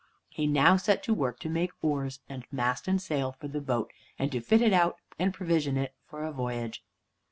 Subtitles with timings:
[0.29, 3.93] He now set to work to make oars and mast and sail for the boat,
[4.17, 6.83] and to fit it out and provision it for a voyage.